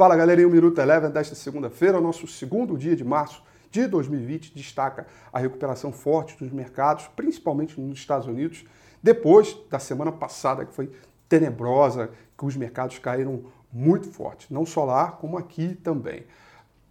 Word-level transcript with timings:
Fala 0.00 0.16
galera, 0.16 0.40
em 0.40 0.46
um 0.46 0.50
Minuto 0.50 0.80
Eleven 0.80 1.10
desta 1.10 1.34
segunda-feira, 1.34 2.00
nosso 2.00 2.26
segundo 2.26 2.78
dia 2.78 2.96
de 2.96 3.04
março 3.04 3.42
de 3.70 3.86
2020, 3.86 4.54
destaca 4.54 5.06
a 5.30 5.38
recuperação 5.38 5.92
forte 5.92 6.38
dos 6.38 6.50
mercados, 6.50 7.06
principalmente 7.14 7.78
nos 7.78 7.98
Estados 7.98 8.26
Unidos, 8.26 8.64
depois 9.02 9.54
da 9.68 9.78
semana 9.78 10.10
passada 10.10 10.64
que 10.64 10.72
foi 10.72 10.90
tenebrosa, 11.28 12.08
que 12.38 12.46
os 12.46 12.56
mercados 12.56 12.98
caíram 12.98 13.44
muito 13.70 14.10
forte, 14.10 14.50
não 14.50 14.64
só 14.64 14.86
lá, 14.86 15.12
como 15.12 15.36
aqui 15.36 15.74
também. 15.74 16.24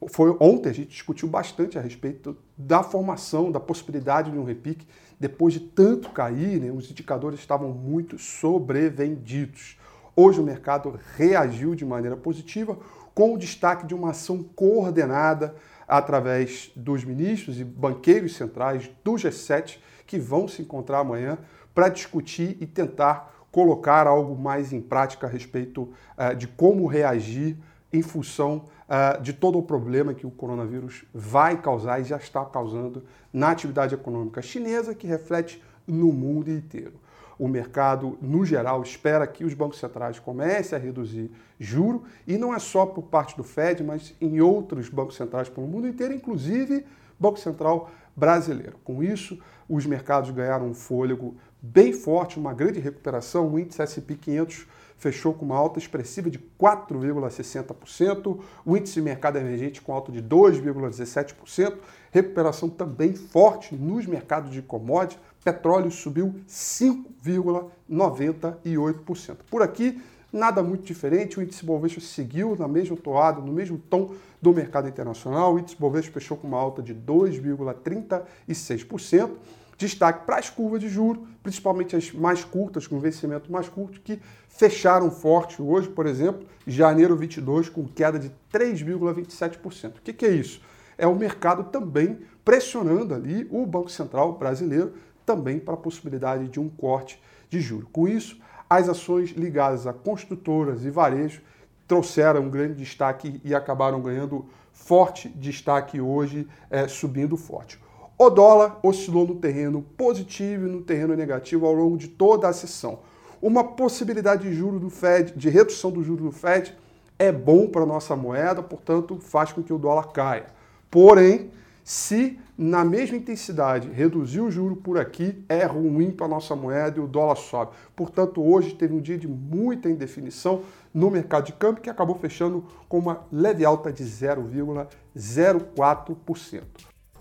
Foi 0.10 0.38
ontem 0.40 0.70
a 0.70 0.74
gente 0.74 0.90
discutiu 0.90 1.28
bastante 1.28 1.80
a 1.80 1.82
respeito 1.82 2.38
da 2.56 2.84
formação, 2.84 3.52
da 3.52 3.60
possibilidade 3.60 4.30
de 4.30 4.38
um 4.38 4.44
repique. 4.44 4.86
Depois 5.20 5.56
de 5.56 5.62
tanto 5.62 6.12
cair, 6.12 6.62
né, 6.62 6.72
os 6.72 6.92
indicadores 6.92 7.40
estavam 7.40 7.72
muito 7.72 8.20
sobrevendidos. 8.20 9.80
Hoje 10.22 10.42
o 10.42 10.44
mercado 10.44 11.00
reagiu 11.16 11.74
de 11.74 11.86
maneira 11.86 12.18
positiva, 12.18 12.78
com 13.16 13.34
o 13.34 13.38
destaque 13.38 13.88
de 13.88 13.96
uma 13.96 14.10
ação 14.10 14.44
coordenada 14.44 15.56
através 15.88 16.74
dos 16.76 17.06
ministros 17.06 17.58
e 17.58 17.64
banqueiros 17.64 18.36
centrais 18.36 18.92
do 19.02 19.14
G7 19.14 19.78
que 20.06 20.20
vão 20.20 20.46
se 20.46 20.62
encontrar 20.62 21.00
amanhã 21.00 21.38
para 21.74 21.88
discutir 21.88 22.58
e 22.60 22.66
tentar 22.66 23.34
colocar 23.50 24.08
algo 24.08 24.38
mais 24.38 24.74
em 24.74 24.82
prática 24.82 25.26
a 25.26 25.30
respeito 25.30 25.84
uh, 25.84 26.36
de 26.36 26.50
como 26.50 26.86
reagir 26.86 27.56
em 27.94 28.02
função 28.02 28.66
uh, 28.90 29.22
de 29.22 29.32
todo 29.32 29.58
o 29.58 29.64
problema 29.64 30.14
que 30.14 30.28
o 30.28 30.32
coronavírus 30.32 31.06
vai 31.14 31.62
causar 31.62 32.02
e 32.02 32.04
já 32.04 32.18
está 32.18 32.44
causando 32.44 33.06
na 33.32 33.52
atividade 33.52 33.96
econômica 33.96 34.42
chinesa, 34.42 34.94
que 34.94 35.08
reflete 35.08 35.64
no 35.88 36.12
mundo 36.12 36.52
inteiro. 36.52 37.00
O 37.40 37.48
mercado, 37.48 38.18
no 38.22 38.46
geral, 38.46 38.84
espera 38.84 39.26
que 39.26 39.46
os 39.46 39.54
bancos 39.54 39.80
centrais 39.80 40.20
comecem 40.20 40.78
a 40.78 40.82
reduzir 40.82 41.32
juro 41.58 42.04
e 42.28 42.38
não 42.38 42.54
é 42.54 42.60
só 42.60 42.86
por 42.86 43.04
parte 43.04 43.36
do 43.38 43.44
Fed, 43.44 43.82
mas 43.84 44.14
em 44.20 44.42
outros 44.42 44.90
bancos 44.90 45.16
centrais 45.16 45.48
pelo 45.48 45.66
mundo 45.66 45.88
inteiro, 45.88 46.14
inclusive 46.14 46.86
Banco 47.20 47.40
Central 47.40 47.90
brasileiro. 48.16 48.78
Com 48.84 49.04
isso, 49.04 49.40
os 49.68 49.86
mercados 49.86 50.32
ganharam 50.32 50.68
um 50.68 50.74
fôlego 50.74 51.36
bem 51.62 51.92
forte, 51.94 52.40
uma 52.40 52.54
grande 52.54 52.80
recuperação. 52.80 53.48
O 53.48 53.60
índice 53.60 53.82
S&P 53.82 54.16
500 54.16 54.68
fechou 55.00 55.34
com 55.34 55.46
uma 55.46 55.58
alta 55.58 55.80
expressiva 55.80 56.30
de 56.30 56.38
4,60%, 56.60 58.40
o 58.66 58.78
índice 58.78 58.96
de 58.96 59.02
mercado 59.02 59.38
emergente 59.38 59.82
com 59.82 59.94
alta 59.94 60.12
de 60.12 60.22
2,17%, 60.22 61.78
recuperação 62.12 62.68
também 62.70 63.16
forte 63.16 63.74
nos 63.76 64.06
mercados 64.06 64.52
de 64.52 64.62
commodities, 64.62 65.18
petróleo 65.44 65.90
subiu 65.90 66.36
5,98%. 66.48 69.38
Por 69.50 69.64
aqui, 69.64 70.00
nada 70.32 70.62
muito 70.62 70.84
diferente, 70.84 71.40
o 71.40 71.42
índice 71.42 71.66
Bovespa 71.66 72.00
seguiu 72.02 72.56
na 72.58 72.68
mesma 72.68 72.96
toada, 72.98 73.42
no 73.42 73.54
mesmo 73.54 73.78
tom 73.78 74.12
do 74.42 74.54
mercado 74.54 74.90
internacional, 74.90 75.56
o 75.56 75.60
índice 75.60 75.78
Bovespa 75.78 76.20
fechou 76.20 76.38
com 76.38 76.48
uma 76.48 76.60
alta 76.60 76.84
de 76.84 76.94
2,36%, 76.94 79.32
Destaque 79.80 80.26
para 80.26 80.36
as 80.36 80.50
curvas 80.50 80.82
de 80.82 80.90
juros, 80.90 81.26
principalmente 81.42 81.96
as 81.96 82.12
mais 82.12 82.44
curtas, 82.44 82.86
com 82.86 83.00
vencimento 83.00 83.50
mais 83.50 83.70
curto, 83.70 84.02
que 84.02 84.20
fecharam 84.50 85.10
forte 85.10 85.62
hoje, 85.62 85.88
por 85.88 86.06
exemplo, 86.06 86.46
janeiro 86.68 87.16
22, 87.16 87.70
com 87.70 87.88
queda 87.88 88.20
de 88.20 88.30
3,27%. 88.52 90.00
O 90.00 90.02
que, 90.02 90.12
que 90.12 90.26
é 90.26 90.32
isso? 90.32 90.62
É 90.98 91.08
o 91.08 91.16
mercado 91.16 91.64
também 91.64 92.20
pressionando 92.44 93.16
ali 93.16 93.48
o 93.50 93.66
Banco 93.66 93.90
Central 93.90 94.34
brasileiro 94.38 94.96
também 95.26 95.58
para 95.58 95.76
a 95.76 95.78
possibilidade 95.78 96.50
de 96.50 96.60
um 96.60 96.68
corte 96.68 97.18
de 97.50 97.62
juros. 97.62 97.88
Com 97.94 98.06
isso, 98.06 98.38
as 98.70 98.90
ações 98.90 99.30
ligadas 99.30 99.88
a 99.88 99.94
construtoras 99.94 100.84
e 100.84 100.90
varejo 100.90 101.42
trouxeram 101.88 102.42
um 102.42 102.50
grande 102.50 102.74
destaque 102.74 103.40
e 103.46 103.56
acabaram 103.56 104.02
ganhando 104.02 104.46
forte 104.74 105.30
destaque 105.30 106.02
hoje, 106.02 106.46
é, 106.70 106.86
subindo 106.86 107.38
forte. 107.38 107.80
O 108.22 108.30
dólar 108.30 108.82
oscilou 108.84 109.26
no 109.26 109.36
terreno 109.36 109.82
positivo 109.96 110.68
e 110.68 110.70
no 110.70 110.82
terreno 110.82 111.16
negativo 111.16 111.66
ao 111.66 111.72
longo 111.72 111.98
de 111.98 112.10
toda 112.10 112.50
a 112.50 112.54
sessão. 112.54 113.00
Uma 113.42 113.64
possibilidade 113.64 114.44
de 114.44 114.54
juro 114.54 114.78
do 114.78 114.90
Fed, 114.90 115.32
de 115.38 115.50
redução 115.50 115.90
do 115.90 116.04
juro 116.04 116.26
do 116.26 116.32
Fed, 116.34 116.76
é 117.18 117.32
bom 117.32 117.68
para 117.68 117.84
a 117.84 117.86
nossa 117.86 118.18
moeda, 118.18 118.62
portanto, 118.62 119.18
faz 119.22 119.54
com 119.54 119.64
que 119.64 119.72
o 119.72 119.78
dólar 119.78 120.12
caia. 120.12 120.48
Porém, 120.92 121.50
se 121.82 122.38
na 122.58 122.84
mesma 122.84 123.16
intensidade 123.16 123.90
reduzir 123.90 124.42
o 124.42 124.52
juro 124.52 124.76
por 124.76 124.98
aqui, 124.98 125.42
é 125.48 125.64
ruim 125.64 126.12
para 126.12 126.26
a 126.26 126.30
nossa 126.30 126.58
moeda 126.58 127.00
e 127.00 127.02
o 127.02 127.08
dólar 127.08 127.38
sobe. 127.38 127.72
Portanto, 127.96 128.44
hoje 128.44 128.76
teve 128.76 128.94
um 128.94 129.00
dia 129.00 129.18
de 129.18 129.30
muita 129.30 129.90
indefinição 129.90 130.64
no 130.94 131.10
mercado 131.10 131.46
de 131.46 131.54
câmbio 131.54 131.82
que 131.82 131.90
acabou 131.90 132.18
fechando 132.18 132.66
com 132.90 133.00
uma 133.00 133.26
leve 133.32 133.64
alta 133.64 133.94
de 133.94 134.04
0,04%. 134.04 136.99